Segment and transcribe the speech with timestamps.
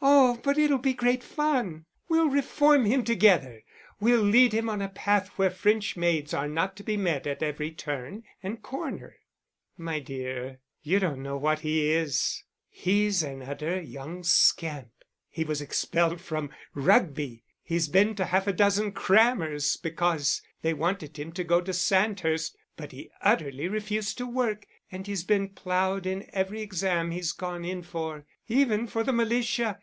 [0.00, 1.86] "Oh, but it'll be great fun.
[2.08, 3.64] We'll reform him together.
[3.98, 7.42] We'll lead him on a path where French maids are not to be met at
[7.42, 9.16] every turn and corner."
[9.76, 12.44] "My dear, you don't know what he is.
[12.68, 14.90] He's an utter young scamp.
[15.30, 17.42] He was expelled from Rugby.
[17.62, 22.56] He's been to half a dozen crammers, because they wanted him to go to Sandhurst,
[22.76, 27.64] but he utterly refused to work; and he's been ploughed in every exam he's gone
[27.64, 29.78] in for even for the militia.